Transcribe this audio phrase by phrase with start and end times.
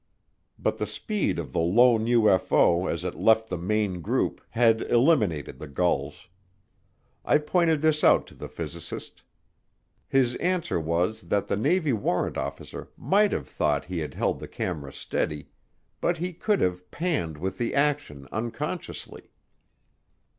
[0.57, 5.59] But the speed of the lone UFO as it left the main group had eliminated
[5.59, 6.27] the gulls.
[7.23, 9.21] I pointed this out to the physicist.
[10.07, 14.47] His answer was that the Navy warrant officer might have thought he had held the
[14.47, 15.49] camera steady,
[16.01, 19.29] but he could have "panned with the action" unconsciously.